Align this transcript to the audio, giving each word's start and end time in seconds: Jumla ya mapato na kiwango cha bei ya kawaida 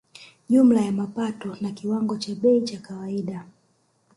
Jumla 0.49 0.81
ya 0.81 0.91
mapato 0.91 1.55
na 1.61 1.71
kiwango 1.71 2.17
cha 2.17 2.35
bei 2.35 2.65
ya 2.65 2.79
kawaida 2.79 3.45